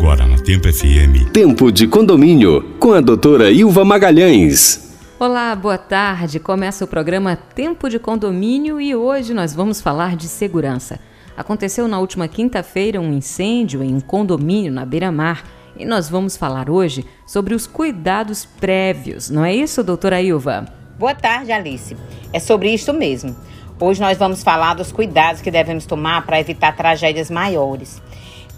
Agora 0.00 0.24
na 0.24 0.38
Tempo 0.38 0.66
FM. 0.66 1.30
Tempo 1.30 1.70
de 1.70 1.86
condomínio 1.86 2.74
com 2.80 2.94
a 2.94 3.02
doutora 3.02 3.50
Ilva 3.50 3.84
Magalhães. 3.84 4.96
Olá, 5.18 5.54
boa 5.54 5.76
tarde. 5.76 6.40
Começa 6.40 6.86
o 6.86 6.88
programa 6.88 7.36
Tempo 7.36 7.86
de 7.86 7.98
Condomínio 7.98 8.80
e 8.80 8.94
hoje 8.94 9.34
nós 9.34 9.52
vamos 9.52 9.78
falar 9.82 10.16
de 10.16 10.26
segurança. 10.26 10.98
Aconteceu 11.36 11.86
na 11.86 11.98
última 11.98 12.26
quinta-feira 12.26 12.98
um 12.98 13.12
incêndio 13.12 13.82
em 13.82 13.94
um 13.94 14.00
condomínio 14.00 14.72
na 14.72 14.86
beira-mar 14.86 15.44
e 15.76 15.84
nós 15.84 16.08
vamos 16.08 16.34
falar 16.34 16.70
hoje 16.70 17.04
sobre 17.26 17.54
os 17.54 17.66
cuidados 17.66 18.46
prévios, 18.58 19.28
não 19.28 19.44
é 19.44 19.54
isso, 19.54 19.84
doutora 19.84 20.22
Ilva? 20.22 20.64
Boa 20.98 21.14
tarde, 21.14 21.52
Alice. 21.52 21.94
É 22.32 22.40
sobre 22.40 22.72
isso 22.72 22.90
mesmo. 22.94 23.36
Hoje 23.78 24.00
nós 24.00 24.16
vamos 24.16 24.42
falar 24.42 24.72
dos 24.72 24.92
cuidados 24.92 25.42
que 25.42 25.50
devemos 25.50 25.84
tomar 25.84 26.24
para 26.24 26.40
evitar 26.40 26.74
tragédias 26.74 27.30
maiores. 27.30 28.00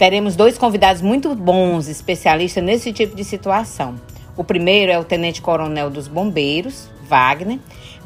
Teremos 0.02 0.34
dois 0.34 0.58
convidados 0.58 1.00
muito 1.00 1.32
bons, 1.32 1.86
especialistas 1.86 2.64
nesse 2.64 2.92
tipo 2.92 3.14
de 3.14 3.22
situação. 3.22 3.94
O 4.36 4.42
primeiro 4.42 4.90
é 4.90 4.98
o 4.98 5.04
Tenente 5.04 5.40
Coronel 5.40 5.88
dos 5.88 6.08
Bombeiros, 6.08 6.90
Wagner, 7.04 7.60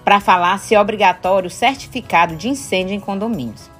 para 0.05 0.21
falar 0.21 0.59
se 0.59 0.75
é 0.75 0.79
obrigatório 0.79 1.47
o 1.47 1.51
certificado 1.51 2.37
de 2.37 2.51
incêndio 2.51 2.95
em 2.95 3.01
condomínios. 3.01 3.71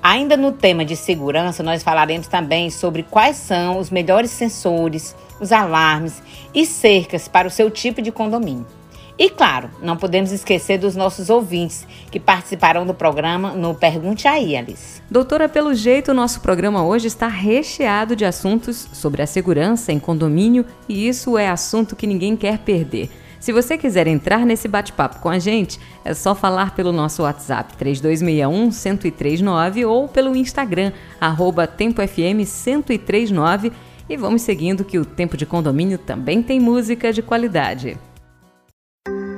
Ainda 0.00 0.36
no 0.36 0.52
tema 0.52 0.84
de 0.84 0.94
segurança, 0.94 1.60
nós 1.60 1.82
falaremos 1.82 2.28
também 2.28 2.70
sobre 2.70 3.02
quais 3.02 3.36
são 3.36 3.80
os 3.80 3.90
melhores 3.90 4.30
sensores, 4.30 5.16
os 5.40 5.50
alarmes 5.50 6.22
e 6.54 6.64
cercas 6.64 7.26
para 7.26 7.48
o 7.48 7.50
seu 7.50 7.68
tipo 7.68 8.00
de 8.00 8.12
condomínio. 8.12 8.75
E 9.18 9.30
claro, 9.30 9.70
não 9.80 9.96
podemos 9.96 10.30
esquecer 10.30 10.76
dos 10.78 10.94
nossos 10.94 11.30
ouvintes 11.30 11.86
que 12.10 12.20
participarão 12.20 12.84
do 12.84 12.92
programa 12.92 13.52
no 13.52 13.74
Pergunte 13.74 14.28
aí, 14.28 14.54
Alice. 14.54 15.00
Doutora, 15.10 15.48
pelo 15.48 15.72
jeito, 15.72 16.10
o 16.10 16.14
nosso 16.14 16.42
programa 16.42 16.84
hoje 16.84 17.06
está 17.06 17.26
recheado 17.26 18.14
de 18.14 18.26
assuntos 18.26 18.86
sobre 18.92 19.22
a 19.22 19.26
segurança 19.26 19.90
em 19.90 19.98
condomínio 19.98 20.66
e 20.86 21.08
isso 21.08 21.38
é 21.38 21.48
assunto 21.48 21.96
que 21.96 22.06
ninguém 22.06 22.36
quer 22.36 22.58
perder. 22.58 23.08
Se 23.40 23.52
você 23.52 23.78
quiser 23.78 24.06
entrar 24.06 24.44
nesse 24.44 24.68
bate-papo 24.68 25.20
com 25.20 25.30
a 25.30 25.38
gente, 25.38 25.80
é 26.04 26.12
só 26.12 26.34
falar 26.34 26.74
pelo 26.74 26.92
nosso 26.92 27.22
WhatsApp 27.22 27.72
3261-1039 27.82 29.88
ou 29.88 30.08
pelo 30.08 30.36
Instagram, 30.36 30.92
arroba 31.18 31.66
TempoFM1039 31.66 33.72
e 34.08 34.16
vamos 34.16 34.42
seguindo 34.42 34.84
que 34.84 34.98
o 34.98 35.06
Tempo 35.06 35.36
de 35.36 35.46
Condomínio 35.46 35.96
também 35.96 36.42
tem 36.42 36.58
música 36.60 37.12
de 37.12 37.22
qualidade. 37.22 37.96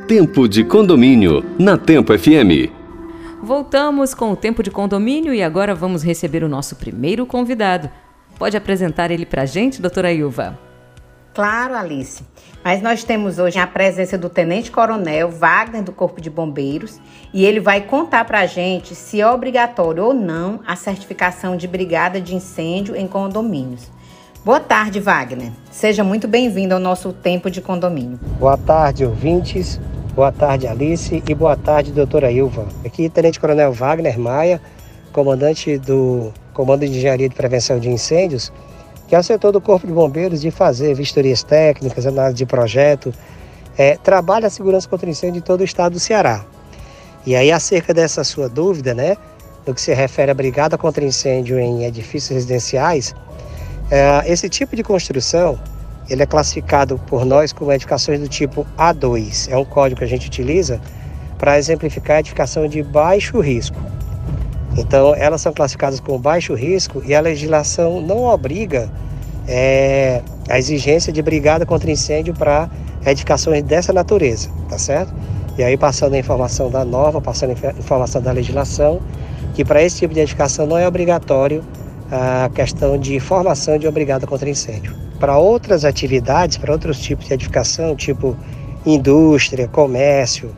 Tempo 0.09 0.48
de 0.48 0.64
condomínio 0.64 1.45
na 1.59 1.77
Tempo 1.77 2.19
FM. 2.19 2.73
Voltamos 3.42 4.15
com 4.15 4.33
o 4.33 4.37
Tempo 4.37 4.62
de 4.62 4.70
Condomínio 4.70 5.34
e 5.34 5.42
agora 5.42 5.75
vamos 5.75 6.03
receber 6.03 6.42
o 6.42 6.48
nosso 6.48 6.77
primeiro 6.77 7.27
convidado. 7.27 7.91
Pode 8.39 8.56
apresentar 8.56 9.11
ele 9.11 9.27
para 9.27 9.42
a 9.42 9.45
gente, 9.45 9.83
doutora 9.83 10.11
Ilva? 10.11 10.59
Claro, 11.34 11.75
Alice. 11.75 12.25
Mas 12.65 12.81
nós 12.81 13.05
temos 13.05 13.39
hoje 13.39 13.59
a 13.59 13.67
presença 13.67 14.17
do 14.17 14.31
Tenente 14.31 14.70
Coronel 14.70 15.31
Wagner 15.31 15.83
do 15.83 15.92
Corpo 15.92 16.22
de 16.22 16.31
Bombeiros 16.31 16.98
e 17.34 17.45
ele 17.45 17.61
vai 17.61 17.83
contar 17.83 18.25
para 18.25 18.41
a 18.41 18.47
gente 18.47 18.95
se 18.95 19.20
é 19.20 19.31
obrigatório 19.31 20.05
ou 20.05 20.15
não 20.15 20.61
a 20.67 20.75
certificação 20.75 21.55
de 21.55 21.69
brigada 21.69 22.19
de 22.19 22.34
incêndio 22.34 22.97
em 22.97 23.06
condomínios. 23.06 23.91
Boa 24.48 24.60
tarde, 24.60 24.98
Wagner. 24.98 25.52
Seja 25.70 26.02
muito 26.02 26.27
bem-vindo 26.27 26.72
ao 26.72 26.80
nosso 26.80 27.12
Tempo 27.12 27.50
de 27.50 27.60
Condomínio. 27.60 28.18
Boa 28.41 28.56
tarde, 28.56 29.04
ouvintes. 29.04 29.78
Boa 30.14 30.32
tarde, 30.32 30.66
Alice, 30.66 31.22
e 31.28 31.34
boa 31.34 31.54
tarde, 31.54 31.92
doutora 31.92 32.32
Ilva. 32.32 32.66
Aqui, 32.82 33.10
Tenente 33.10 33.38
Coronel 33.38 33.74
Wagner 33.74 34.19
Maia, 34.19 34.58
comandante 35.12 35.76
do 35.76 36.32
Comando 36.54 36.80
de 36.80 36.96
Engenharia 36.96 37.28
de 37.28 37.34
Prevenção 37.34 37.78
de 37.78 37.91
Incêndios, 37.91 38.50
que 39.06 39.14
é 39.14 39.19
o 39.19 39.22
setor 39.22 39.52
do 39.52 39.60
Corpo 39.60 39.86
de 39.86 39.92
Bombeiros 39.92 40.41
de 40.41 40.50
fazer 40.50 40.94
vistorias 40.94 41.42
técnicas, 41.42 42.06
análise 42.06 42.36
de 42.36 42.46
projeto, 42.46 43.12
é, 43.76 43.98
trabalha 43.98 44.46
a 44.46 44.50
segurança 44.50 44.88
contra 44.88 45.10
incêndio 45.10 45.41
em 45.41 45.42
todo 45.42 45.60
o 45.60 45.64
estado 45.64 45.92
do 45.92 46.00
Ceará. 46.00 46.42
E 47.26 47.36
aí, 47.36 47.53
acerca 47.53 47.92
dessa 47.92 48.25
sua 48.25 48.48
dúvida, 48.48 48.94
né, 48.94 49.14
no 49.66 49.75
que 49.75 49.81
se 49.82 49.92
refere 49.92 50.31
à 50.31 50.34
brigada 50.34 50.78
contra 50.78 51.04
incêndio 51.04 51.58
em 51.58 51.84
edifícios 51.84 52.31
residenciais, 52.31 53.14
esse 54.26 54.49
tipo 54.49 54.76
de 54.76 54.82
construção 54.82 55.59
ele 56.09 56.22
é 56.22 56.26
classificado 56.26 56.99
por 57.06 57.25
nós 57.25 57.53
como 57.53 57.71
edificações 57.72 58.19
do 58.19 58.28
tipo 58.28 58.66
A2. 58.78 59.50
É 59.50 59.56
um 59.56 59.65
código 59.65 59.99
que 59.99 60.04
a 60.04 60.09
gente 60.09 60.26
utiliza 60.26 60.81
para 61.37 61.59
exemplificar 61.59 62.16
a 62.16 62.21
edificação 62.21 62.66
de 62.66 62.82
baixo 62.82 63.38
risco. 63.41 63.76
Então, 64.76 65.15
elas 65.15 65.41
são 65.41 65.53
classificadas 65.53 66.00
como 66.00 66.19
baixo 66.19 66.54
risco 66.54 67.03
e 67.04 67.15
a 67.15 67.21
legislação 67.21 68.00
não 68.00 68.25
obriga 68.25 68.91
é, 69.47 70.22
a 70.49 70.59
exigência 70.59 71.12
de 71.12 71.20
brigada 71.20 71.66
contra 71.66 71.91
incêndio 71.91 72.32
para 72.32 72.70
edificações 73.05 73.62
dessa 73.62 73.93
natureza, 73.93 74.49
tá 74.69 74.78
certo? 74.78 75.12
E 75.56 75.62
aí, 75.62 75.76
passando 75.76 76.15
a 76.15 76.19
informação 76.19 76.70
da 76.70 76.84
norma, 76.84 77.20
passando 77.20 77.50
a 77.50 77.70
informação 77.78 78.22
da 78.22 78.31
legislação, 78.32 79.00
que 79.55 79.65
para 79.65 79.82
esse 79.82 79.99
tipo 79.99 80.15
de 80.15 80.20
edificação 80.20 80.66
não 80.66 80.78
é 80.78 80.87
obrigatório 80.87 81.65
a 82.10 82.50
questão 82.54 82.98
de 82.98 83.20
formação 83.20 83.78
de 83.78 83.86
obrigada 83.86 84.26
contra 84.26 84.48
incêndio 84.48 84.94
para 85.19 85.36
outras 85.36 85.84
atividades, 85.84 86.56
para 86.56 86.72
outros 86.72 87.00
tipos 87.00 87.26
de 87.26 87.34
edificação, 87.34 87.96
tipo 87.96 88.36
indústria, 88.86 89.66
comércio, 89.69 90.54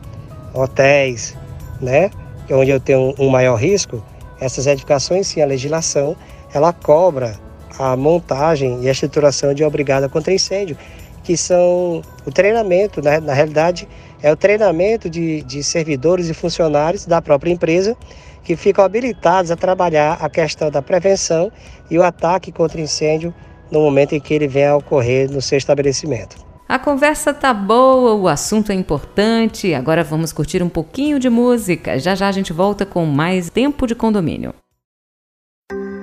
hotéis, 0.53 1.37
né? 1.81 2.11
É 2.49 2.55
onde 2.55 2.71
eu 2.71 2.81
tenho 2.81 3.15
um 3.19 3.29
maior 3.29 3.57
risco, 3.57 4.05
essas 4.41 4.67
edificações, 4.67 5.27
sim, 5.27 5.41
a 5.41 5.47
legislação, 5.47 6.17
ela 6.53 6.73
cobra 6.73 7.39
a 7.79 7.97
montagem 7.97 8.83
e 8.83 8.89
a 8.89 8.93
estruturação 8.93 9.55
de 9.55 9.65
obrigada 9.65 10.09
contra 10.09 10.33
incêndio, 10.33 10.77
que 11.23 11.37
são 11.37 12.03
o 12.27 12.31
treinamento, 12.31 13.03
né? 13.03 13.21
na 13.21 13.33
realidade, 13.33 13.89
é 14.23 14.31
o 14.31 14.37
treinamento 14.37 15.09
de, 15.09 15.43
de 15.43 15.63
servidores 15.63 16.29
e 16.29 16.35
funcionários 16.35 17.07
da 17.07 17.23
própria 17.23 17.51
empresa 17.53 17.97
que 18.43 18.57
ficam 18.57 18.85
habilitados 18.85 19.51
a 19.51 19.57
trabalhar 19.57 20.19
a 20.21 20.29
questão 20.29 20.71
da 20.71 20.83
prevenção 20.83 21.51
e 21.91 21.99
o 21.99 22.03
ataque 22.03 22.51
contra 22.53 22.81
incêndio 22.81 23.35
no 23.71 23.81
momento 23.81 24.15
em 24.15 24.21
que 24.21 24.35
ele 24.35 24.49
venha 24.49 24.71
a 24.71 24.77
ocorrer 24.77 25.31
no 25.31 25.41
seu 25.41 25.59
estabelecimento. 25.59 26.37
A 26.69 26.79
conversa 26.79 27.35
tá 27.35 27.53
boa, 27.53 28.15
o 28.15 28.29
assunto 28.29 28.71
é 28.71 28.75
importante. 28.75 29.75
Agora 29.75 30.05
vamos 30.05 30.33
curtir 30.33 30.63
um 30.63 30.69
pouquinho 30.69 31.19
de 31.19 31.29
música. 31.29 31.99
Já 31.99 32.15
já 32.15 32.29
a 32.29 32.33
gente 32.33 32.53
volta 32.53 32.87
com 32.87 33.05
mais 33.05 33.51
Tempo 33.51 33.87
de 33.87 33.95
Condomínio. 33.95 34.55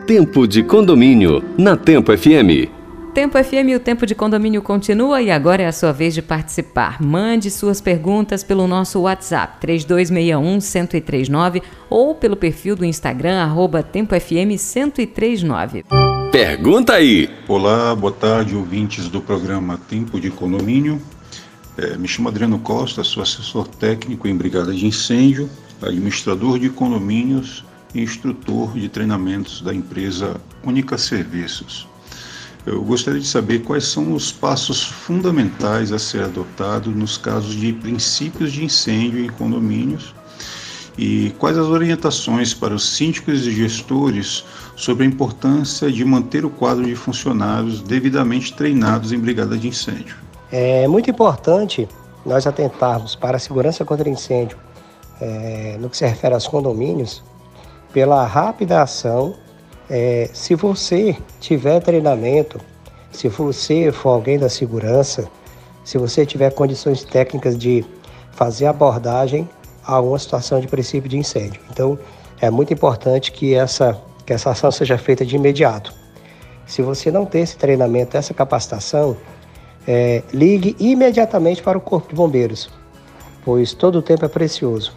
Tempo 0.05 0.45
de 0.45 0.63
Condomínio 0.63 1.41
na 1.57 1.77
Tempo 1.77 2.17
FM. 2.17 2.76
Tempo 3.17 3.41
FM, 3.43 3.73
o 3.75 3.79
Tempo 3.79 4.05
de 4.05 4.13
Condomínio 4.13 4.61
continua 4.61 5.23
e 5.23 5.31
agora 5.31 5.63
é 5.63 5.65
a 5.65 5.71
sua 5.71 5.91
vez 5.91 6.13
de 6.13 6.21
participar. 6.21 7.01
Mande 7.01 7.49
suas 7.49 7.81
perguntas 7.81 8.43
pelo 8.43 8.67
nosso 8.67 8.99
WhatsApp 8.99 9.57
3261-1039 9.65 11.63
ou 11.89 12.13
pelo 12.13 12.35
perfil 12.35 12.75
do 12.75 12.85
Instagram 12.85 13.41
arroba 13.41 13.81
TempoFM1039. 13.81 15.83
Pergunta 16.31 16.93
aí! 16.93 17.27
Olá, 17.47 17.95
boa 17.95 18.13
tarde, 18.13 18.55
ouvintes 18.55 19.09
do 19.09 19.19
programa 19.19 19.79
Tempo 19.89 20.19
de 20.19 20.29
Condomínio. 20.29 21.01
É, 21.75 21.97
me 21.97 22.07
chamo 22.07 22.29
Adriano 22.29 22.59
Costa, 22.59 23.03
sou 23.03 23.23
assessor 23.23 23.67
técnico 23.67 24.27
em 24.27 24.35
Brigada 24.35 24.71
de 24.71 24.85
Incêndio, 24.85 25.49
administrador 25.81 26.59
de 26.59 26.69
condomínios 26.69 27.65
e 27.95 28.01
instrutor 28.03 28.73
de 28.73 28.87
treinamentos 28.87 29.61
da 29.61 29.73
empresa 29.73 30.39
Única 30.63 30.99
Serviços. 30.99 31.87
Eu 32.67 32.83
gostaria 32.83 33.21
de 33.21 33.25
saber 33.25 33.59
quais 33.59 33.85
são 33.85 34.13
os 34.13 34.29
passos 34.29 34.83
fundamentais 34.83 35.93
a 35.93 35.97
ser 35.97 36.25
adotados 36.25 36.93
nos 36.93 37.17
casos 37.17 37.55
de 37.55 37.71
princípios 37.71 38.51
de 38.51 38.65
incêndio 38.65 39.23
em 39.23 39.29
condomínios 39.29 40.13
e 40.97 41.33
quais 41.39 41.57
as 41.57 41.67
orientações 41.67 42.53
para 42.53 42.73
os 42.73 42.97
síndicos 42.97 43.47
e 43.47 43.51
gestores 43.51 44.43
sobre 44.75 45.05
a 45.05 45.07
importância 45.07 45.89
de 45.89 46.03
manter 46.03 46.43
o 46.43 46.49
quadro 46.49 46.83
de 46.85 46.93
funcionários 46.93 47.81
devidamente 47.81 48.53
treinados 48.53 49.13
em 49.13 49.17
brigada 49.17 49.57
de 49.57 49.69
incêndio. 49.69 50.17
É 50.51 50.85
muito 50.89 51.09
importante 51.09 51.87
nós 52.25 52.45
atentarmos 52.45 53.15
para 53.15 53.37
a 53.37 53.39
segurança 53.39 53.85
contra 53.85 54.09
incêndio 54.09 54.57
é, 55.21 55.77
no 55.79 55.89
que 55.89 55.95
se 55.95 56.05
refere 56.05 56.33
aos 56.33 56.45
condomínios 56.49 57.23
pela 57.93 58.25
rápida 58.25 58.81
ação 58.81 59.35
é, 59.89 60.29
se 60.33 60.55
você 60.55 61.15
tiver 61.39 61.79
treinamento, 61.81 62.59
se 63.11 63.27
você 63.27 63.91
for 63.91 64.09
alguém 64.09 64.37
da 64.37 64.49
segurança, 64.49 65.29
se 65.83 65.97
você 65.97 66.25
tiver 66.25 66.51
condições 66.51 67.03
técnicas 67.03 67.57
de 67.57 67.85
fazer 68.31 68.65
abordagem 68.65 69.49
a 69.83 70.01
uma 70.01 70.19
situação 70.19 70.59
de 70.59 70.67
princípio 70.67 71.09
de 71.09 71.17
incêndio. 71.17 71.61
Então, 71.71 71.97
é 72.41 72.49
muito 72.49 72.73
importante 72.73 73.31
que 73.31 73.55
essa, 73.55 73.99
que 74.25 74.33
essa 74.33 74.51
ação 74.51 74.69
seja 74.69 74.97
feita 74.97 75.25
de 75.25 75.35
imediato. 75.35 75.93
Se 76.65 76.81
você 76.81 77.09
não 77.09 77.25
tem 77.25 77.43
esse 77.43 77.55
treinamento, 77.55 78.17
essa 78.17 78.33
capacitação, 78.33 79.15
é, 79.87 80.21
ligue 80.33 80.75
imediatamente 80.77 81.63
para 81.63 81.77
o 81.77 81.81
Corpo 81.81 82.09
de 82.09 82.15
Bombeiros, 82.15 82.69
pois 83.45 83.73
todo 83.73 83.99
o 83.99 84.01
tempo 84.01 84.25
é 84.25 84.27
precioso. 84.27 84.91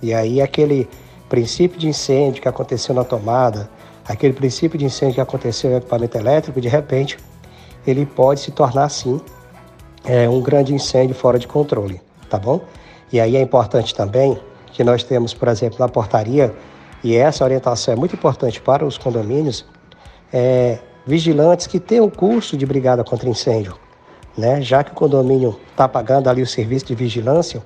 E 0.00 0.14
aí, 0.14 0.40
aquele 0.40 0.88
princípio 1.28 1.78
de 1.78 1.88
incêndio 1.88 2.40
que 2.40 2.48
aconteceu 2.48 2.94
na 2.94 3.02
tomada, 3.02 3.68
aquele 4.08 4.32
princípio 4.32 4.78
de 4.78 4.84
incêndio 4.84 5.16
que 5.16 5.20
aconteceu 5.20 5.70
no 5.70 5.76
equipamento 5.78 6.16
elétrico, 6.16 6.60
de 6.60 6.68
repente, 6.68 7.18
ele 7.86 8.06
pode 8.06 8.40
se 8.40 8.50
tornar 8.50 8.88
sim 8.88 9.20
é, 10.04 10.28
um 10.28 10.40
grande 10.40 10.74
incêndio 10.74 11.14
fora 11.14 11.38
de 11.38 11.46
controle, 11.46 12.00
tá 12.30 12.38
bom? 12.38 12.60
E 13.12 13.20
aí 13.20 13.36
é 13.36 13.40
importante 13.40 13.94
também 13.94 14.38
que 14.72 14.84
nós 14.84 15.02
temos, 15.02 15.32
por 15.32 15.48
exemplo, 15.48 15.78
na 15.78 15.88
portaria, 15.88 16.54
e 17.02 17.16
essa 17.16 17.44
orientação 17.44 17.94
é 17.94 17.96
muito 17.96 18.14
importante 18.14 18.60
para 18.60 18.84
os 18.84 18.98
condomínios, 18.98 19.64
é, 20.32 20.78
vigilantes 21.06 21.66
que 21.66 21.78
tenham 21.78 22.10
curso 22.10 22.56
de 22.56 22.66
brigada 22.66 23.04
contra 23.04 23.28
incêndio, 23.28 23.76
né? 24.36 24.60
Já 24.60 24.82
que 24.82 24.90
o 24.90 24.94
condomínio 24.94 25.58
está 25.70 25.88
pagando 25.88 26.28
ali 26.28 26.42
o 26.42 26.46
serviço 26.46 26.86
de 26.86 26.94
vigilância, 26.94 27.62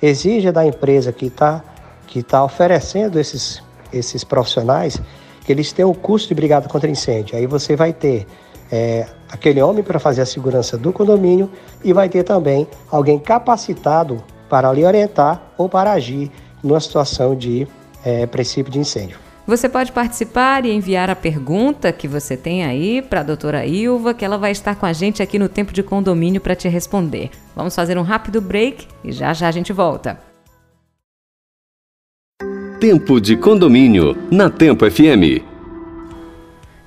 exige 0.00 0.52
da 0.52 0.64
empresa 0.64 1.12
que 1.12 1.26
está 1.26 1.62
que 2.06 2.22
tá 2.22 2.44
oferecendo 2.44 3.18
esses, 3.18 3.60
esses 3.92 4.22
profissionais 4.22 5.00
que 5.46 5.52
eles 5.52 5.72
tenham 5.72 5.88
o 5.90 5.94
curso 5.94 6.26
de 6.26 6.34
brigada 6.34 6.68
contra 6.68 6.90
incêndio. 6.90 7.38
Aí 7.38 7.46
você 7.46 7.76
vai 7.76 7.92
ter 7.92 8.26
é, 8.70 9.06
aquele 9.30 9.62
homem 9.62 9.84
para 9.84 10.00
fazer 10.00 10.20
a 10.20 10.26
segurança 10.26 10.76
do 10.76 10.92
condomínio 10.92 11.48
e 11.84 11.92
vai 11.92 12.08
ter 12.08 12.24
também 12.24 12.66
alguém 12.90 13.16
capacitado 13.16 14.22
para 14.50 14.72
lhe 14.72 14.84
orientar 14.84 15.40
ou 15.56 15.68
para 15.68 15.92
agir 15.92 16.32
numa 16.62 16.80
situação 16.80 17.36
de 17.36 17.66
é, 18.04 18.26
princípio 18.26 18.72
de 18.72 18.80
incêndio. 18.80 19.18
Você 19.46 19.68
pode 19.68 19.92
participar 19.92 20.66
e 20.66 20.72
enviar 20.72 21.08
a 21.08 21.14
pergunta 21.14 21.92
que 21.92 22.08
você 22.08 22.36
tem 22.36 22.64
aí 22.64 23.00
para 23.00 23.20
a 23.20 23.22
doutora 23.22 23.64
Ilva, 23.64 24.12
que 24.12 24.24
ela 24.24 24.36
vai 24.36 24.50
estar 24.50 24.74
com 24.74 24.84
a 24.84 24.92
gente 24.92 25.22
aqui 25.22 25.38
no 25.38 25.48
Tempo 25.48 25.72
de 25.72 25.84
Condomínio 25.84 26.40
para 26.40 26.56
te 26.56 26.66
responder. 26.66 27.30
Vamos 27.54 27.72
fazer 27.72 27.96
um 27.96 28.02
rápido 28.02 28.40
break 28.40 28.88
e 29.04 29.12
já 29.12 29.32
já 29.32 29.46
a 29.46 29.52
gente 29.52 29.72
volta. 29.72 30.25
Tempo 32.80 33.18
de 33.18 33.38
Condomínio, 33.38 34.14
na 34.30 34.50
Tempo 34.50 34.84
FM. 34.90 35.40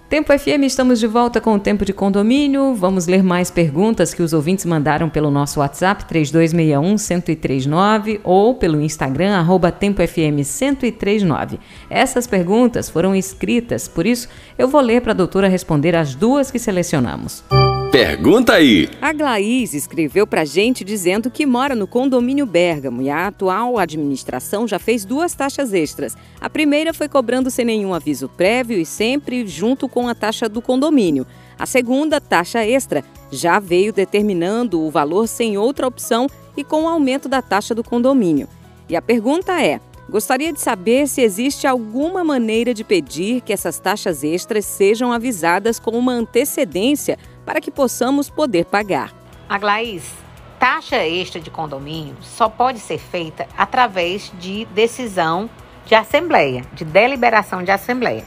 Tempo 0.08 0.32
FM, 0.38 0.66
estamos 0.66 1.00
de 1.00 1.08
volta 1.08 1.42
com 1.42 1.56
o 1.56 1.60
Tempo 1.60 1.84
de 1.84 1.94
Condomínio. 1.94 2.76
Vamos 2.76 3.08
ler 3.08 3.24
mais 3.24 3.50
perguntas 3.50 4.14
que 4.14 4.22
os 4.22 4.32
ouvintes 4.32 4.66
mandaram 4.66 5.10
pelo 5.10 5.32
nosso 5.32 5.62
WhatsApp 5.62 6.06
3261-1039 6.06 8.20
ou 8.24 8.54
pelo 8.54 8.80
Instagram 8.80 9.36
arroba 9.36 9.72
Tempo 9.72 10.08
FM 10.08 10.46
1039. 10.62 11.60
Essas 11.90 12.28
perguntas 12.28 12.88
foram 12.88 13.16
escritas, 13.16 13.88
por 13.88 14.06
isso 14.06 14.30
eu 14.60 14.68
vou 14.68 14.82
ler 14.82 15.02
para 15.02 15.14
a 15.14 15.16
doutora 15.16 15.48
responder 15.48 15.96
as 15.96 16.14
duas 16.14 16.52
que 16.52 16.60
selecionamos. 16.60 17.44
Pergunta 17.92 18.54
aí! 18.54 18.88
A 19.02 19.12
Glaís 19.12 19.74
escreveu 19.74 20.28
pra 20.28 20.46
gente 20.46 20.84
dizendo 20.84 21.32
que 21.32 21.44
mora 21.44 21.74
no 21.74 21.88
condomínio 21.88 22.46
Bergamo 22.46 23.02
e 23.02 23.10
a 23.10 23.26
atual 23.26 23.80
administração 23.80 24.68
já 24.68 24.78
fez 24.78 25.04
duas 25.04 25.34
taxas 25.34 25.74
extras. 25.74 26.16
A 26.40 26.48
primeira 26.48 26.94
foi 26.94 27.10
cobrando 27.10 27.50
sem 27.50 27.66
nenhum 27.66 27.92
aviso 27.92 28.30
prévio 28.30 28.78
e 28.78 28.86
sempre 28.86 29.48
junto 29.48 29.90
com 29.90 30.08
a 30.08 30.14
taxa 30.14 30.48
do 30.48 30.62
condomínio. 30.62 31.26
A 31.58 31.66
segunda, 31.66 32.22
taxa 32.22 32.64
extra, 32.64 33.04
já 33.32 33.60
veio 33.60 33.92
determinando 33.92 34.80
o 34.80 34.92
valor 34.92 35.28
sem 35.28 35.58
outra 35.58 35.88
opção 35.88 36.28
e 36.56 36.64
com 36.64 36.84
o 36.84 36.88
aumento 36.88 37.28
da 37.28 37.42
taxa 37.42 37.74
do 37.74 37.84
condomínio. 37.84 38.48
E 38.88 38.96
a 38.96 39.02
pergunta 39.02 39.60
é: 39.64 39.82
gostaria 40.08 40.54
de 40.54 40.62
saber 40.62 41.08
se 41.08 41.22
existe 41.22 41.66
alguma 41.66 42.24
maneira 42.24 42.72
de 42.72 42.84
pedir 42.84 43.42
que 43.42 43.52
essas 43.52 43.80
taxas 43.80 44.24
extras 44.24 44.64
sejam 44.66 45.12
avisadas 45.12 45.80
com 45.80 45.92
uma 45.92 46.14
antecedência 46.14 47.18
para 47.50 47.60
que 47.60 47.72
possamos 47.72 48.30
poder 48.30 48.66
pagar. 48.66 49.12
A 49.50 49.57
Glaís, 49.57 50.13
taxa 50.60 51.04
extra 51.04 51.42
de 51.42 51.50
condomínio 51.50 52.16
só 52.22 52.48
pode 52.48 52.78
ser 52.78 53.00
feita 53.00 53.48
através 53.57 54.31
de 54.40 54.66
decisão 54.66 55.50
de 55.84 55.96
assembleia, 55.96 56.63
de 56.74 56.86
deliberação 56.86 57.63
de 57.63 57.72
assembleia. 57.72 58.24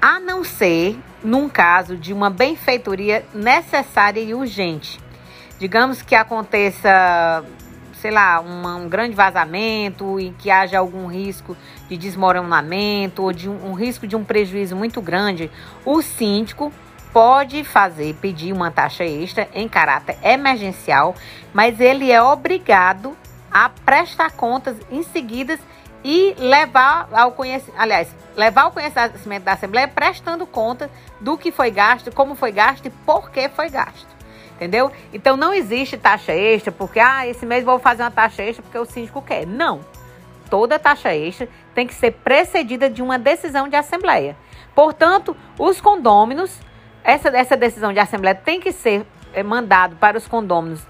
A 0.00 0.20
não 0.20 0.44
ser 0.44 0.96
num 1.20 1.48
caso 1.48 1.96
de 1.96 2.12
uma 2.12 2.30
benfeitoria 2.30 3.26
necessária 3.34 4.20
e 4.20 4.32
urgente. 4.32 5.00
Digamos 5.58 6.00
que 6.00 6.14
aconteça, 6.14 7.44
sei 8.00 8.12
lá, 8.12 8.40
um, 8.40 8.88
grande 8.88 9.16
vazamento 9.16 10.20
e 10.20 10.30
que 10.30 10.48
haja 10.48 10.78
algum 10.78 11.08
risco 11.08 11.56
de 11.88 11.96
desmoronamento 11.96 13.20
ou 13.20 13.32
de 13.32 13.48
um, 13.48 13.70
um 13.70 13.72
risco 13.72 14.06
de 14.06 14.14
um 14.14 14.22
prejuízo 14.22 14.76
muito 14.76 15.02
grande, 15.02 15.50
o 15.84 16.00
síndico 16.00 16.72
pode 17.14 17.62
fazer, 17.62 18.12
pedir 18.14 18.52
uma 18.52 18.72
taxa 18.72 19.04
extra 19.04 19.48
em 19.54 19.68
caráter 19.68 20.18
emergencial, 20.20 21.14
mas 21.52 21.78
ele 21.78 22.10
é 22.10 22.20
obrigado 22.20 23.16
a 23.52 23.68
prestar 23.68 24.32
contas 24.32 24.76
em 24.90 25.04
seguida 25.04 25.56
e 26.02 26.34
levar 26.36 27.08
ao 27.12 27.30
conhecimento, 27.30 27.80
aliás, 27.80 28.08
levar 28.36 28.62
ao 28.62 28.72
conhecimento 28.72 29.44
da 29.44 29.52
Assembleia 29.52 29.86
prestando 29.86 30.44
conta 30.44 30.90
do 31.20 31.38
que 31.38 31.52
foi 31.52 31.70
gasto, 31.70 32.10
como 32.10 32.34
foi 32.34 32.50
gasto 32.50 32.86
e 32.86 32.90
por 32.90 33.30
que 33.30 33.48
foi 33.48 33.70
gasto. 33.70 34.12
Entendeu? 34.56 34.90
Então 35.12 35.36
não 35.36 35.54
existe 35.54 35.96
taxa 35.96 36.32
extra 36.32 36.72
porque 36.72 36.98
ah, 36.98 37.26
esse 37.28 37.46
mês 37.46 37.64
vou 37.64 37.78
fazer 37.78 38.02
uma 38.02 38.10
taxa 38.10 38.42
extra 38.42 38.62
porque 38.62 38.78
o 38.78 38.84
síndico 38.84 39.22
quer. 39.22 39.46
Não. 39.46 39.80
Toda 40.50 40.80
taxa 40.80 41.14
extra 41.14 41.48
tem 41.76 41.86
que 41.86 41.94
ser 41.94 42.10
precedida 42.10 42.90
de 42.90 43.02
uma 43.02 43.18
decisão 43.18 43.68
de 43.68 43.76
assembleia. 43.76 44.36
Portanto, 44.74 45.36
os 45.58 45.80
condôminos 45.80 46.58
essa, 47.04 47.28
essa 47.28 47.56
decisão 47.56 47.92
de 47.92 48.00
assembleia 48.00 48.34
tem 48.34 48.58
que 48.58 48.72
ser 48.72 49.06
é, 49.34 49.42
mandado 49.42 49.94
para 49.96 50.16
os 50.16 50.26
condôminos 50.26 50.82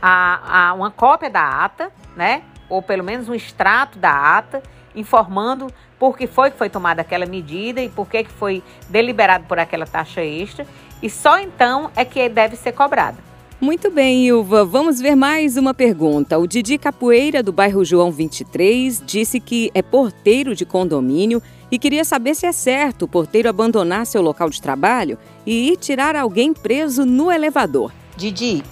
a, 0.00 0.70
a 0.70 0.72
uma 0.72 0.90
cópia 0.90 1.28
da 1.28 1.64
ata, 1.64 1.92
né? 2.16 2.42
Ou 2.68 2.80
pelo 2.80 3.04
menos 3.04 3.28
um 3.28 3.34
extrato 3.34 3.98
da 3.98 4.38
ata, 4.38 4.62
informando 4.94 5.68
por 5.98 6.16
que 6.16 6.26
foi 6.26 6.50
que 6.50 6.56
foi 6.56 6.70
tomada 6.70 7.02
aquela 7.02 7.26
medida 7.26 7.82
e 7.82 7.88
por 7.88 8.08
que, 8.08 8.24
que 8.24 8.30
foi 8.30 8.62
deliberado 8.88 9.44
por 9.44 9.58
aquela 9.58 9.86
taxa 9.86 10.22
extra. 10.22 10.66
E 11.02 11.10
só 11.10 11.38
então 11.38 11.90
é 11.94 12.04
que 12.04 12.28
deve 12.28 12.56
ser 12.56 12.72
cobrada. 12.72 13.27
Muito 13.60 13.90
bem, 13.90 14.24
Ilva. 14.24 14.64
Vamos 14.64 15.00
ver 15.00 15.16
mais 15.16 15.56
uma 15.56 15.74
pergunta. 15.74 16.38
O 16.38 16.46
Didi 16.46 16.78
Capoeira, 16.78 17.42
do 17.42 17.52
bairro 17.52 17.84
João 17.84 18.12
23, 18.12 19.02
disse 19.04 19.40
que 19.40 19.68
é 19.74 19.82
porteiro 19.82 20.54
de 20.54 20.64
condomínio 20.64 21.42
e 21.68 21.76
queria 21.76 22.04
saber 22.04 22.36
se 22.36 22.46
é 22.46 22.52
certo 22.52 23.02
o 23.02 23.08
porteiro 23.08 23.48
abandonar 23.48 24.06
seu 24.06 24.22
local 24.22 24.48
de 24.48 24.62
trabalho 24.62 25.18
e 25.44 25.72
ir 25.72 25.76
tirar 25.76 26.14
alguém 26.14 26.52
preso 26.54 27.04
no 27.04 27.32
elevador. 27.32 27.92
Didi, 28.16 28.62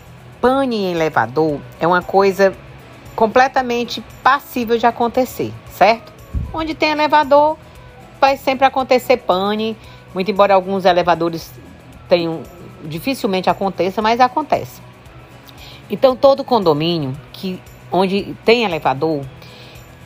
pane 0.41 0.77
em 0.77 0.93
elevador 0.93 1.59
é 1.81 1.87
uma 1.87 2.01
coisa 2.01 2.55
completamente 3.17 4.01
passível 4.23 4.79
de 4.79 4.87
acontecer, 4.87 5.53
certo? 5.69 6.13
Onde 6.55 6.75
tem 6.75 6.93
elevador, 6.93 7.59
vai 8.21 8.37
sempre 8.37 8.65
acontecer 8.65 9.17
pane, 9.17 9.77
muito 10.15 10.31
embora 10.31 10.55
alguns 10.55 10.85
elevadores 10.85 11.51
tenham 12.09 12.43
dificilmente 12.87 13.51
aconteça, 13.51 14.01
mas 14.01 14.21
acontece. 14.21 14.81
Então 15.91 16.17
todo 16.17 16.45
condomínio 16.45 17.17
que 17.33 17.61
onde 17.91 18.35
tem 18.45 18.65
elevador 18.65 19.25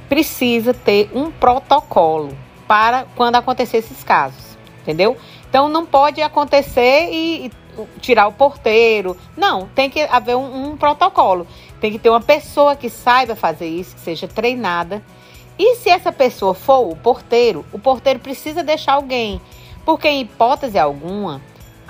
precisa 0.08 0.74
ter 0.74 1.10
um 1.14 1.30
protocolo 1.30 2.36
para 2.66 3.06
quando 3.16 3.36
acontecer 3.36 3.78
esses 3.78 4.04
casos, 4.04 4.56
entendeu? 4.82 5.16
Então 5.48 5.68
não 5.68 5.86
pode 5.86 6.20
acontecer 6.22 7.08
e, 7.10 7.46
e 7.46 7.52
tirar 8.00 8.26
o 8.26 8.32
porteiro. 8.32 9.16
Não, 9.36 9.66
tem 9.68 9.88
que 9.88 10.00
haver 10.02 10.36
um, 10.36 10.70
um, 10.70 10.76
protocolo. 10.76 11.46
Tem 11.80 11.90
que 11.90 11.98
ter 11.98 12.10
uma 12.10 12.20
pessoa 12.20 12.76
que 12.76 12.88
saiba 12.88 13.34
fazer 13.34 13.68
isso, 13.68 13.94
que 13.94 14.00
seja 14.00 14.28
treinada. 14.28 15.02
E 15.58 15.76
se 15.76 15.90
essa 15.90 16.12
pessoa 16.12 16.54
for 16.54 16.90
o 16.90 16.96
porteiro, 16.96 17.64
o 17.72 17.78
porteiro 17.78 18.18
precisa 18.20 18.62
deixar 18.62 18.94
alguém. 18.94 19.40
Porque, 19.84 20.08
em 20.08 20.22
hipótese 20.22 20.78
alguma, 20.78 21.40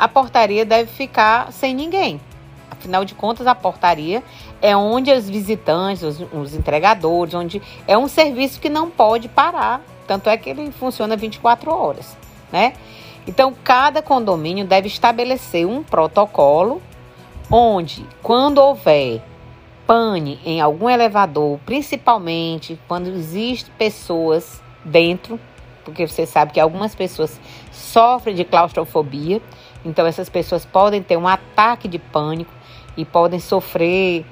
a 0.00 0.08
portaria 0.08 0.64
deve 0.64 0.90
ficar 0.90 1.52
sem 1.52 1.74
ninguém. 1.74 2.20
Afinal 2.68 3.04
de 3.04 3.14
contas, 3.14 3.46
a 3.46 3.54
portaria 3.54 4.24
é 4.60 4.74
onde 4.74 5.12
os 5.12 5.28
visitantes, 5.30 6.02
os, 6.02 6.20
os 6.32 6.54
entregadores, 6.54 7.34
onde 7.34 7.62
é 7.86 7.96
um 7.96 8.08
serviço 8.08 8.58
que 8.60 8.68
não 8.68 8.90
pode 8.90 9.28
parar 9.28 9.80
tanto 10.10 10.28
é 10.28 10.36
que 10.36 10.50
ele 10.50 10.72
funciona 10.72 11.16
24 11.16 11.70
horas, 11.70 12.16
né? 12.50 12.72
Então, 13.28 13.54
cada 13.62 14.02
condomínio 14.02 14.66
deve 14.66 14.88
estabelecer 14.88 15.64
um 15.64 15.84
protocolo 15.84 16.82
onde, 17.48 18.04
quando 18.20 18.58
houver 18.58 19.22
pane 19.86 20.40
em 20.44 20.60
algum 20.60 20.90
elevador, 20.90 21.60
principalmente 21.64 22.76
quando 22.88 23.06
existem 23.06 23.72
pessoas 23.78 24.60
dentro, 24.84 25.38
porque 25.84 26.08
você 26.08 26.26
sabe 26.26 26.54
que 26.54 26.58
algumas 26.58 26.92
pessoas 26.92 27.40
sofrem 27.70 28.34
de 28.34 28.42
claustrofobia, 28.42 29.40
então 29.84 30.06
essas 30.06 30.28
pessoas 30.28 30.64
podem 30.64 31.02
ter 31.02 31.16
um 31.16 31.26
ataque 31.26 31.88
de 31.88 31.98
pânico 31.98 32.52
e 32.96 33.04
podem 33.04 33.40
sofrer 33.40 34.24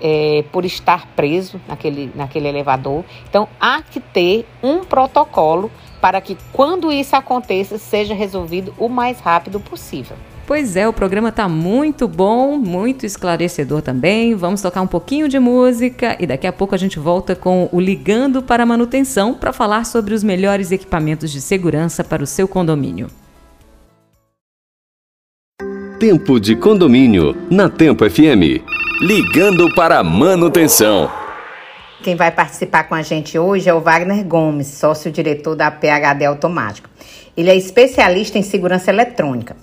é, 0.00 0.44
por 0.52 0.64
estar 0.64 1.06
preso 1.14 1.60
naquele, 1.66 2.10
naquele 2.14 2.48
elevador. 2.48 3.04
Então, 3.28 3.48
há 3.60 3.82
que 3.82 4.00
ter 4.00 4.46
um 4.62 4.84
protocolo 4.84 5.70
para 6.00 6.20
que, 6.20 6.36
quando 6.52 6.92
isso 6.92 7.16
aconteça, 7.16 7.78
seja 7.78 8.14
resolvido 8.14 8.74
o 8.78 8.88
mais 8.88 9.20
rápido 9.20 9.58
possível. 9.58 10.16
Pois 10.46 10.76
é, 10.76 10.86
o 10.86 10.92
programa 10.92 11.30
está 11.30 11.48
muito 11.48 12.06
bom, 12.06 12.56
muito 12.56 13.04
esclarecedor 13.04 13.82
também. 13.82 14.32
Vamos 14.36 14.62
tocar 14.62 14.80
um 14.80 14.86
pouquinho 14.86 15.28
de 15.28 15.40
música 15.40 16.16
e 16.20 16.26
daqui 16.26 16.46
a 16.46 16.52
pouco 16.52 16.72
a 16.72 16.78
gente 16.78 17.00
volta 17.00 17.34
com 17.34 17.68
o 17.72 17.80
Ligando 17.80 18.40
para 18.40 18.64
Manutenção 18.64 19.34
para 19.34 19.52
falar 19.52 19.84
sobre 19.84 20.14
os 20.14 20.22
melhores 20.22 20.70
equipamentos 20.70 21.32
de 21.32 21.40
segurança 21.40 22.04
para 22.04 22.22
o 22.22 22.26
seu 22.26 22.46
condomínio. 22.46 23.08
Tempo 25.98 26.38
de 26.38 26.54
condomínio 26.54 27.34
na 27.50 27.70
Tempo 27.70 28.04
FM. 28.04 28.60
Ligando 29.00 29.74
para 29.74 30.00
a 30.00 30.04
manutenção. 30.04 31.10
Quem 32.02 32.14
vai 32.14 32.30
participar 32.30 32.84
com 32.84 32.94
a 32.94 33.00
gente 33.00 33.38
hoje 33.38 33.70
é 33.70 33.72
o 33.72 33.80
Wagner 33.80 34.22
Gomes, 34.22 34.66
sócio-diretor 34.66 35.56
da 35.56 35.70
PHD 35.70 36.26
Automática. 36.26 36.90
Ele 37.34 37.48
é 37.48 37.56
especialista 37.56 38.36
em 38.36 38.42
segurança 38.42 38.90
eletrônica. 38.90 39.56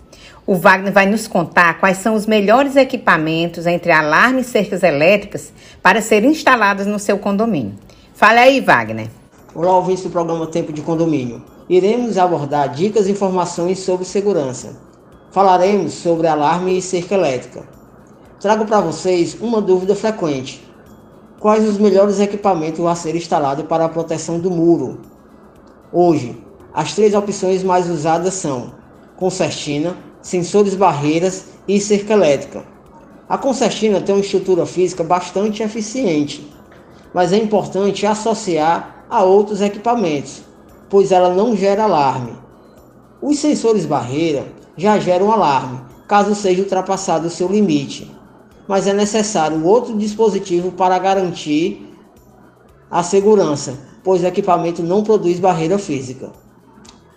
O 0.44 0.56
Wagner 0.56 0.92
vai 0.92 1.06
nos 1.06 1.28
contar 1.28 1.80
quais 1.80 1.98
são 1.98 2.16
os 2.16 2.26
melhores 2.26 2.76
equipamentos 2.76 3.68
entre 3.68 3.92
alarmes 3.92 4.48
e 4.48 4.50
cercas 4.50 4.82
elétricas 4.82 5.54
para 5.84 6.02
serem 6.02 6.32
instalados 6.32 6.88
no 6.88 6.98
seu 6.98 7.20
condomínio. 7.20 7.76
Fale 8.16 8.40
aí, 8.40 8.60
Wagner. 8.60 9.08
Olá, 9.54 9.78
ouvintes 9.78 10.04
do 10.04 10.10
programa 10.10 10.48
Tempo 10.48 10.74
de 10.74 10.82
Condomínio. 10.82 11.44
Iremos 11.70 12.18
abordar 12.18 12.70
dicas 12.70 13.08
e 13.08 13.12
informações 13.12 13.78
sobre 13.78 14.04
segurança 14.04 14.93
falaremos 15.34 15.94
sobre 15.94 16.28
alarme 16.28 16.78
e 16.78 16.82
cerca 16.82 17.16
elétrica. 17.16 17.68
Trago 18.40 18.66
para 18.66 18.80
vocês 18.80 19.36
uma 19.42 19.60
dúvida 19.60 19.96
frequente: 19.96 20.64
quais 21.40 21.68
os 21.68 21.80
melhores 21.80 22.20
equipamentos 22.20 22.86
a 22.86 22.94
ser 22.94 23.16
instalado 23.16 23.64
para 23.64 23.86
a 23.86 23.90
proteção 23.90 24.40
do 24.40 24.52
muro? 24.52 25.00
Hoje, 25.92 26.38
as 26.72 26.94
três 26.94 27.16
opções 27.16 27.64
mais 27.64 27.90
usadas 27.90 28.36
são 28.36 28.74
concertina, 29.18 29.98
sensores 30.22 30.76
barreiras 30.76 31.46
e 31.68 31.80
cerca 31.80 32.14
elétrica. 32.14 32.64
A 33.28 33.38
concertina 33.38 34.02
tem 34.02 34.14
uma 34.14 34.22
estrutura 34.22 34.68
física 34.68 35.04
bastante 35.04 35.64
eficiente, 35.64 36.48
mas 37.12 37.34
é 37.34 37.38
importante 37.38 38.06
associar 38.06 39.06
a 39.10 39.24
outros 39.24 39.62
equipamentos, 39.62 40.44
pois 40.90 41.12
ela 41.12 41.34
não 41.34 41.56
gera 41.56 41.86
alarme. 41.86 42.34
Os 43.22 43.40
sensores 43.40 43.86
barreira 43.86 44.46
já 44.76 45.00
gera 45.00 45.24
um 45.24 45.32
alarme, 45.32 45.82
caso 46.08 46.36
seja 46.36 46.62
ultrapassado 46.62 47.28
o 47.28 47.30
seu 47.30 47.48
limite. 47.48 48.10
Mas 48.68 48.88
é 48.88 48.94
necessário 48.94 49.66
outro 49.66 49.98
dispositivo 49.98 50.72
para 50.72 50.98
garantir 50.98 51.90
a 52.90 53.04
segurança, 53.04 53.78
pois 54.04 54.24
o 54.24 54.28
equipamento 54.28 54.82
não 54.82 55.04
produz 55.04 55.40
barreira 55.40 55.78
física. 55.78 56.32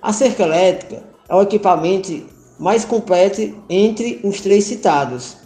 A 0.02 0.12
cerca 0.12 0.42
elétrica 0.42 1.02
é 1.28 1.34
o 1.34 1.42
equipamento 1.42 2.12
mais 2.58 2.84
completo 2.84 3.54
entre 3.68 4.20
os 4.25 4.40
três 4.40 4.64
citados. 4.64 5.36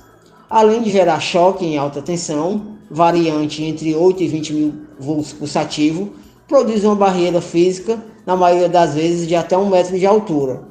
Além 0.49 0.83
de 0.83 0.91
gerar 0.91 1.21
choque 1.21 1.65
em 1.65 1.79
alta 1.79 2.03
tensão, 2.03 2.79
variante 2.91 3.63
entre 3.63 3.95
8 3.95 4.23
e 4.23 4.29
20 4.29 4.53
mil 4.53 4.75
volts 4.99 5.33
pulsativo, 5.33 6.13
produz 6.47 6.85
uma 6.85 6.97
barreira 6.97 7.41
física, 7.41 8.03
na 8.27 8.37
maioria 8.37 8.69
das 8.69 8.95
vezes 8.95 9.27
de 9.27 9.35
até 9.35 9.57
um 9.57 9.69
metro 9.69 9.99
de 9.99 10.07
altura, 10.07 10.63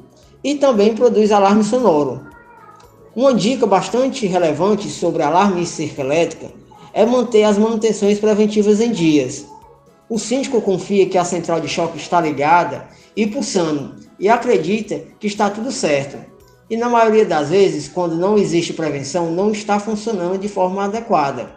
e 0.42 0.54
também 0.54 0.94
produz 0.94 1.30
alarme 1.30 1.62
sonoro. 1.64 2.26
Uma 3.14 3.34
dica 3.34 3.66
bastante 3.66 4.26
relevante 4.26 4.88
sobre 4.88 5.22
alarme 5.22 5.62
e 5.62 5.66
cerca 5.66 6.00
elétrica 6.00 6.50
é 6.92 7.04
manter 7.04 7.44
as 7.44 7.58
manutenções 7.58 8.18
preventivas 8.18 8.80
em 8.80 8.92
dias. 8.92 9.46
O 10.08 10.18
síndico 10.18 10.60
confia 10.60 11.06
que 11.06 11.18
a 11.18 11.24
central 11.24 11.60
de 11.60 11.68
choque 11.68 11.98
está 11.98 12.20
ligada 12.20 12.88
e 13.16 13.26
pulsando 13.26 13.96
e 14.18 14.28
acredita 14.28 15.02
que 15.18 15.26
está 15.26 15.50
tudo 15.50 15.70
certo. 15.70 16.18
E 16.68 16.76
na 16.76 16.88
maioria 16.88 17.24
das 17.24 17.50
vezes, 17.50 17.88
quando 17.88 18.16
não 18.16 18.38
existe 18.38 18.72
prevenção, 18.72 19.32
não 19.32 19.50
está 19.50 19.80
funcionando 19.80 20.38
de 20.38 20.48
forma 20.48 20.84
adequada. 20.84 21.50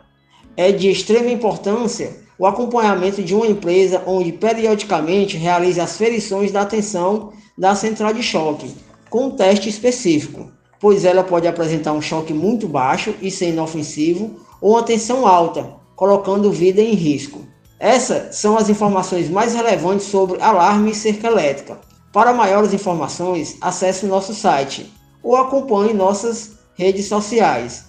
É 0.57 0.71
de 0.71 0.89
extrema 0.89 1.29
importância 1.29 2.23
o 2.37 2.47
acompanhamento 2.47 3.21
de 3.21 3.35
uma 3.35 3.45
empresa 3.45 4.01
onde 4.07 4.31
periodicamente 4.31 5.37
realize 5.37 5.79
as 5.79 5.97
ferições 5.97 6.51
da 6.51 6.65
tensão 6.65 7.31
da 7.57 7.75
central 7.75 8.13
de 8.13 8.23
choque, 8.23 8.73
com 9.09 9.27
um 9.27 9.31
teste 9.31 9.69
específico, 9.69 10.51
pois 10.79 11.05
ela 11.05 11.23
pode 11.23 11.47
apresentar 11.47 11.93
um 11.93 12.01
choque 12.01 12.33
muito 12.33 12.67
baixo 12.67 13.13
e 13.21 13.29
ser 13.29 13.49
inofensivo 13.49 14.39
ou 14.59 14.71
uma 14.71 14.83
tensão 14.83 15.27
alta, 15.27 15.75
colocando 15.95 16.51
vida 16.51 16.81
em 16.81 16.93
risco. 16.93 17.45
Essas 17.79 18.37
são 18.37 18.57
as 18.57 18.69
informações 18.69 19.29
mais 19.29 19.53
relevantes 19.53 20.07
sobre 20.07 20.41
alarme 20.41 20.91
e 20.91 20.95
cerca 20.95 21.27
elétrica. 21.27 21.79
Para 22.11 22.33
maiores 22.33 22.73
informações, 22.73 23.57
acesse 23.59 24.05
nosso 24.05 24.33
site 24.33 24.91
ou 25.21 25.35
acompanhe 25.35 25.93
nossas 25.93 26.51
redes 26.75 27.07
sociais. 27.07 27.85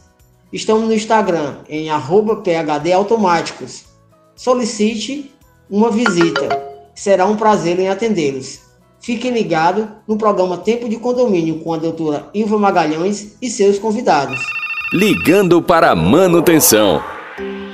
Estamos 0.52 0.88
no 0.88 0.94
Instagram 0.94 1.59
em 1.68 1.88
@phdautomáticos. 1.88 3.85
Solicite 4.35 5.33
uma 5.71 5.90
visita. 5.90 6.49
Será 6.94 7.26
um 7.26 7.37
prazer 7.37 7.78
em 7.78 7.88
atendê-los. 7.88 8.63
Fiquem 9.04 9.32
ligados 9.32 9.84
no 10.08 10.16
programa 10.16 10.56
Tempo 10.56 10.88
de 10.88 10.96
Condomínio 10.96 11.58
com 11.58 11.75
a 11.75 11.76
doutora 11.76 12.30
Ilva 12.32 12.58
Magalhães 12.58 13.37
e 13.42 13.50
seus 13.50 13.78
convidados. 13.78 14.40
Ligando 14.94 15.61
para 15.61 15.90
a 15.90 15.94
manutenção. 15.94 17.02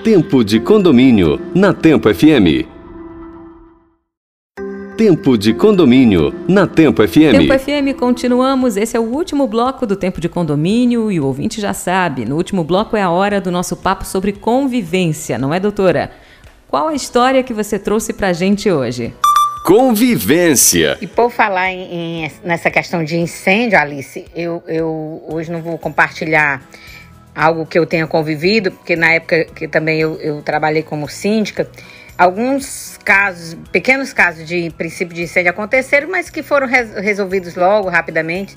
Tempo 0.02 0.42
de 0.42 0.58
Condomínio 0.58 1.40
na 1.54 1.72
Tempo 1.72 2.12
FM. 2.12 2.66
Tempo 4.96 5.38
de 5.38 5.54
Condomínio 5.54 6.34
na 6.48 6.66
Tempo 6.66 7.06
FM. 7.06 7.38
Tempo 7.38 7.58
FM, 7.60 7.96
continuamos. 7.96 8.76
Esse 8.76 8.96
é 8.96 9.00
o 9.00 9.04
último 9.04 9.46
bloco 9.46 9.86
do 9.86 9.94
Tempo 9.94 10.20
de 10.20 10.28
Condomínio 10.28 11.12
e 11.12 11.20
o 11.20 11.26
ouvinte 11.26 11.60
já 11.60 11.72
sabe. 11.72 12.24
No 12.24 12.34
último 12.34 12.64
bloco 12.64 12.96
é 12.96 13.02
a 13.02 13.10
hora 13.10 13.40
do 13.40 13.52
nosso 13.52 13.76
papo 13.76 14.04
sobre 14.04 14.32
convivência, 14.32 15.38
não 15.38 15.54
é, 15.54 15.60
doutora? 15.60 16.10
Qual 16.66 16.88
a 16.88 16.94
história 16.94 17.44
que 17.44 17.54
você 17.54 17.78
trouxe 17.78 18.12
pra 18.12 18.32
gente 18.32 18.68
hoje? 18.68 19.14
Convivência. 19.64 20.96
E 21.00 21.06
por 21.06 21.30
falar 21.30 21.70
em, 21.70 22.24
em, 22.24 22.32
nessa 22.42 22.70
questão 22.70 23.04
de 23.04 23.16
incêndio, 23.16 23.78
Alice, 23.78 24.24
eu, 24.34 24.62
eu 24.66 25.22
hoje 25.28 25.50
não 25.50 25.60
vou 25.60 25.78
compartilhar 25.78 26.62
algo 27.34 27.66
que 27.66 27.78
eu 27.78 27.86
tenha 27.86 28.06
convivido, 28.06 28.72
porque 28.72 28.96
na 28.96 29.12
época 29.12 29.44
que 29.44 29.68
também 29.68 30.00
eu, 30.00 30.20
eu 30.20 30.42
trabalhei 30.42 30.82
como 30.82 31.08
síndica, 31.08 31.68
alguns 32.16 32.98
casos, 33.04 33.56
pequenos 33.70 34.12
casos 34.12 34.46
de 34.46 34.70
princípio 34.76 35.14
de 35.14 35.22
incêndio 35.22 35.50
aconteceram, 35.50 36.10
mas 36.10 36.30
que 36.30 36.42
foram 36.42 36.66
res, 36.66 36.92
resolvidos 36.94 37.54
logo, 37.54 37.88
rapidamente, 37.88 38.54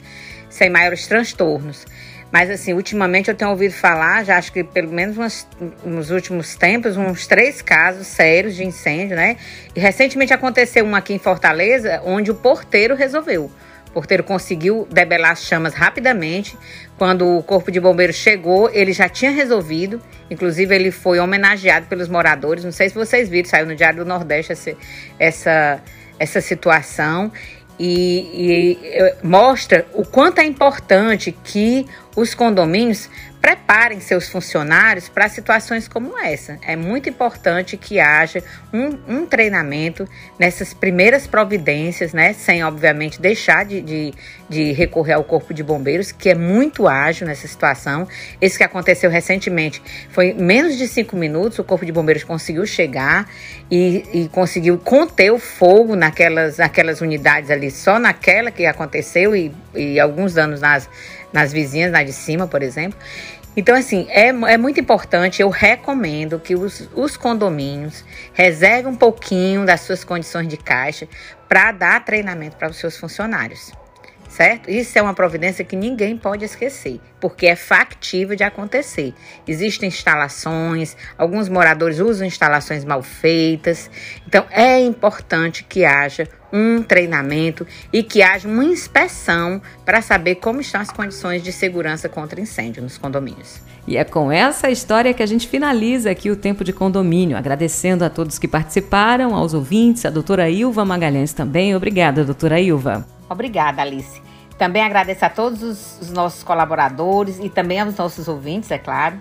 sem 0.50 0.70
maiores 0.70 1.08
transtornos. 1.08 1.86
Mas, 2.34 2.50
assim, 2.50 2.74
ultimamente 2.74 3.30
eu 3.30 3.36
tenho 3.36 3.52
ouvido 3.52 3.74
falar, 3.74 4.26
já 4.26 4.40
acho 4.40 4.52
que 4.52 4.64
pelo 4.64 4.92
menos 4.92 5.16
umas, 5.16 5.48
nos 5.86 6.10
últimos 6.10 6.56
tempos, 6.56 6.98
uns 6.98 7.28
três 7.28 7.62
casos 7.62 8.08
sérios 8.08 8.56
de 8.56 8.64
incêndio, 8.64 9.16
né? 9.16 9.38
E 9.76 9.80
recentemente 9.80 10.34
aconteceu 10.34 10.84
um 10.84 10.96
aqui 10.96 11.14
em 11.14 11.20
Fortaleza, 11.20 12.02
onde 12.04 12.32
o 12.32 12.34
porteiro 12.34 12.96
resolveu. 12.96 13.52
O 13.88 13.92
porteiro 13.94 14.24
conseguiu 14.24 14.88
debelar 14.90 15.34
as 15.34 15.44
chamas 15.44 15.76
rapidamente. 15.76 16.58
Quando 16.98 17.38
o 17.38 17.44
corpo 17.44 17.72
de 17.72 17.80
bombeiros 17.80 18.16
chegou, 18.16 18.68
ele 18.72 18.94
já 18.94 19.08
tinha 19.08 19.30
resolvido. 19.30 20.02
Inclusive, 20.28 20.74
ele 20.74 20.90
foi 20.90 21.20
homenageado 21.20 21.86
pelos 21.86 22.10
moradores. 22.10 22.64
Não 22.64 22.72
sei 22.72 22.90
se 22.90 22.96
vocês 22.96 23.30
viram, 23.30 23.48
saiu 23.48 23.68
no 23.68 23.76
Diário 23.76 24.04
do 24.04 24.10
Nordeste 24.10 24.54
essa, 24.54 24.76
essa, 25.20 25.82
essa 26.18 26.42
situação 26.42 27.32
e, 27.80 28.78
e, 28.80 29.16
mostra 29.26 29.86
o 29.94 30.06
quanto 30.06 30.40
é 30.40 30.46
importante 30.46 31.36
que 31.44 31.88
os 32.16 32.36
condomínios 32.36 33.10
preparem 33.44 34.00
seus 34.00 34.30
funcionários 34.30 35.10
para 35.10 35.28
situações 35.28 35.86
como 35.86 36.18
essa. 36.18 36.58
É 36.66 36.78
muito 36.78 37.10
importante 37.10 37.76
que 37.76 38.00
haja 38.00 38.42
um, 38.72 38.98
um, 39.06 39.26
treinamento 39.26 40.08
nessas 40.40 40.74
primeiras 40.74 41.28
providências, 41.28 42.14
né? 42.14 42.32
Sem, 42.32 42.64
obviamente, 42.64 43.20
deixar 43.20 43.66
de, 43.66 43.82
de, 43.82 44.14
de, 44.48 44.72
recorrer 44.72 45.12
ao 45.12 45.26
Corpo 45.26 45.54
de 45.54 45.62
Bombeiros, 45.62 46.10
que 46.10 46.30
é 46.30 46.36
muito 46.36 46.88
ágil 46.88 47.28
nessa 47.28 47.46
situação. 47.46 48.08
Esse 48.40 48.58
que 48.58 48.64
aconteceu 48.64 49.10
recentemente 49.10 49.84
foi 50.10 50.32
menos 50.32 50.78
de 50.78 50.88
cinco 50.88 51.18
minutos, 51.18 51.60
o 51.60 51.66
Corpo 51.66 51.86
de 51.86 51.92
Bombeiros 51.92 52.24
conseguiu 52.24 52.66
chegar 52.66 53.30
e, 53.70 54.06
e 54.14 54.30
conseguiu 54.30 54.78
conter 54.78 55.34
o 55.34 55.38
fogo 55.38 55.98
naquelas, 55.98 56.60
naquelas 56.60 57.02
unidades 57.02 57.52
ali, 57.52 57.70
só 57.70 58.00
naquela 58.00 58.52
que 58.52 58.66
aconteceu 58.66 59.36
e, 59.36 59.52
e 59.76 60.00
alguns 60.00 60.34
danos 60.34 60.62
nas 60.62 60.88
nas 61.34 61.52
vizinhas, 61.52 61.92
na 61.92 62.04
de 62.04 62.14
cima, 62.14 62.48
por 62.48 62.62
exemplo. 62.62 62.98
Então, 63.58 63.76
assim, 63.76 64.08
é, 64.10 64.28
é 64.28 64.58
muito 64.58 64.80
importante, 64.80 65.42
eu 65.42 65.50
recomendo 65.50 66.40
que 66.40 66.56
os, 66.56 66.90
os 66.96 67.18
condomínios 67.18 68.04
reservem 68.34 68.92
um 68.92 68.96
pouquinho 68.96 69.66
das 69.66 69.82
suas 69.82 70.04
condições 70.04 70.48
de 70.48 70.58
caixa 70.58 71.08
para 71.48 71.72
dar 71.72 72.04
treinamento 72.06 72.56
para 72.56 72.70
os 72.70 72.78
seus 72.78 72.98
funcionários 72.98 73.72
certo? 74.34 74.70
Isso 74.70 74.98
é 74.98 75.02
uma 75.02 75.14
providência 75.14 75.64
que 75.64 75.76
ninguém 75.76 76.18
pode 76.18 76.44
esquecer, 76.44 77.00
porque 77.20 77.46
é 77.46 77.56
factível 77.56 78.36
de 78.36 78.44
acontecer. 78.44 79.14
Existem 79.48 79.88
instalações, 79.88 80.98
alguns 81.18 81.48
moradores 81.48 82.00
usam 82.00 82.26
instalações 82.26 82.84
mal 82.84 83.04
feitas, 83.04 83.92
então 84.28 84.46
é 84.50 84.80
importante 84.80 85.64
que 85.64 85.86
haja 85.86 86.28
um 86.52 86.82
treinamento 86.82 87.66
e 87.92 88.02
que 88.02 88.24
haja 88.24 88.48
uma 88.48 88.64
inspeção 88.64 89.62
para 89.86 90.02
saber 90.02 90.36
como 90.36 90.62
estão 90.62 90.82
as 90.82 90.90
condições 90.90 91.44
de 91.44 91.52
segurança 91.52 92.10
contra 92.10 92.42
incêndio 92.42 92.82
nos 92.82 92.98
condomínios. 92.98 93.62
E 93.88 93.98
é 93.98 94.04
com 94.04 94.32
essa 94.32 94.70
história 94.70 95.14
que 95.14 95.22
a 95.22 95.26
gente 95.26 95.48
finaliza 95.48 96.10
aqui 96.10 96.32
o 96.32 96.36
tempo 96.36 96.64
de 96.64 96.72
condomínio, 96.72 97.38
agradecendo 97.38 98.06
a 98.06 98.10
todos 98.10 98.40
que 98.40 98.48
participaram, 98.48 99.36
aos 99.36 99.54
ouvintes, 99.54 100.06
a 100.06 100.10
doutora 100.10 100.50
Ilva 100.50 100.86
Magalhães 100.86 101.34
também. 101.34 101.76
Obrigada, 101.76 102.24
doutora 102.24 102.62
Ilva. 102.62 103.06
Obrigada, 103.34 103.82
Alice. 103.82 104.22
Também 104.58 104.84
agradeço 104.84 105.26
a 105.26 105.30
todos 105.30 105.62
os, 105.62 106.00
os 106.02 106.10
nossos 106.12 106.44
colaboradores 106.44 107.40
e 107.40 107.50
também 107.50 107.80
aos 107.80 107.98
nossos 107.98 108.28
ouvintes, 108.28 108.72
é 108.72 108.78
claro. 108.78 109.18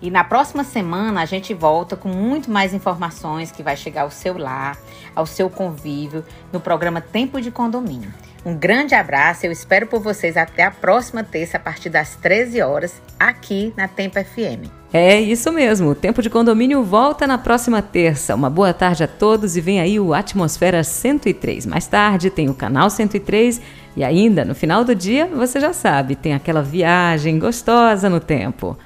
E 0.00 0.10
na 0.10 0.22
próxima 0.22 0.62
semana 0.62 1.22
a 1.22 1.24
gente 1.24 1.54
volta 1.54 1.96
com 1.96 2.08
muito 2.08 2.50
mais 2.50 2.74
informações 2.74 3.50
que 3.50 3.62
vai 3.62 3.76
chegar 3.76 4.02
ao 4.02 4.10
seu 4.10 4.36
lar, 4.36 4.76
ao 5.16 5.24
seu 5.24 5.48
convívio, 5.48 6.24
no 6.52 6.60
programa 6.60 7.00
Tempo 7.00 7.40
de 7.40 7.50
Condomínio. 7.50 8.12
Um 8.44 8.54
grande 8.54 8.94
abraço, 8.94 9.46
eu 9.46 9.52
espero 9.52 9.86
por 9.86 10.00
vocês 10.00 10.36
até 10.36 10.64
a 10.64 10.70
próxima 10.70 11.24
terça, 11.24 11.56
a 11.56 11.60
partir 11.60 11.88
das 11.88 12.14
13 12.16 12.60
horas, 12.60 13.00
aqui 13.18 13.72
na 13.74 13.88
Tempo 13.88 14.22
FM. 14.22 14.68
É 14.92 15.18
isso 15.18 15.50
mesmo, 15.50 15.88
o 15.88 15.94
Tempo 15.94 16.20
de 16.20 16.28
Condomínio 16.28 16.84
volta 16.84 17.26
na 17.26 17.38
próxima 17.38 17.80
terça. 17.80 18.34
Uma 18.34 18.50
boa 18.50 18.74
tarde 18.74 19.02
a 19.02 19.08
todos 19.08 19.56
e 19.56 19.62
vem 19.62 19.80
aí 19.80 19.98
o 19.98 20.12
Atmosfera 20.12 20.84
103. 20.84 21.64
Mais 21.64 21.86
tarde 21.86 22.28
tem 22.28 22.50
o 22.50 22.54
Canal 22.54 22.90
103 22.90 23.62
e 23.96 24.04
ainda 24.04 24.44
no 24.44 24.54
final 24.54 24.84
do 24.84 24.94
dia, 24.94 25.26
você 25.26 25.58
já 25.58 25.72
sabe, 25.72 26.14
tem 26.14 26.34
aquela 26.34 26.62
viagem 26.62 27.38
gostosa 27.38 28.10
no 28.10 28.20
tempo. 28.20 28.76